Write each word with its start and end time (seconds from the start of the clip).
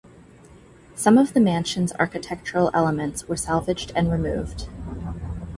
Some 0.95 1.19
of 1.19 1.33
the 1.35 1.39
mansion's 1.39 1.93
architectural 1.99 2.71
elements 2.73 3.27
were 3.27 3.35
salvaged 3.37 3.91
and 3.95 4.11
removed. 4.11 4.67